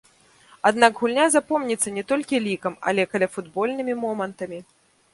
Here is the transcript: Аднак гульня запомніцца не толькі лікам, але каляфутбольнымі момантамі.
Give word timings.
Аднак 0.69 0.91
гульня 1.01 1.25
запомніцца 1.35 1.95
не 1.99 2.03
толькі 2.13 2.41
лікам, 2.49 2.73
але 2.91 3.09
каляфутбольнымі 3.15 3.93
момантамі. 4.05 4.59